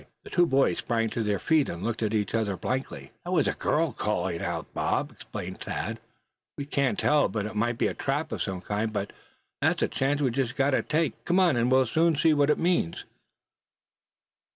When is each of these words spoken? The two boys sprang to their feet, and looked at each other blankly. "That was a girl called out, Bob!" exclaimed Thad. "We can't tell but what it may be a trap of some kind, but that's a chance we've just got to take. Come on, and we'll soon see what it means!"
The 0.23 0.31
two 0.31 0.47
boys 0.47 0.79
sprang 0.79 1.11
to 1.11 1.21
their 1.21 1.37
feet, 1.37 1.69
and 1.69 1.83
looked 1.83 2.01
at 2.01 2.11
each 2.11 2.33
other 2.33 2.57
blankly. 2.57 3.11
"That 3.23 3.29
was 3.33 3.47
a 3.47 3.53
girl 3.53 3.93
called 3.93 4.41
out, 4.41 4.73
Bob!" 4.73 5.11
exclaimed 5.11 5.59
Thad. 5.59 5.99
"We 6.57 6.65
can't 6.65 6.97
tell 6.97 7.29
but 7.29 7.45
what 7.45 7.51
it 7.51 7.55
may 7.55 7.71
be 7.73 7.85
a 7.85 7.93
trap 7.93 8.31
of 8.31 8.41
some 8.41 8.61
kind, 8.61 8.91
but 8.91 9.13
that's 9.61 9.83
a 9.83 9.87
chance 9.87 10.19
we've 10.19 10.31
just 10.33 10.55
got 10.55 10.71
to 10.71 10.81
take. 10.81 11.23
Come 11.23 11.39
on, 11.39 11.55
and 11.55 11.71
we'll 11.71 11.85
soon 11.85 12.15
see 12.15 12.33
what 12.33 12.49
it 12.49 12.57
means!" 12.57 13.05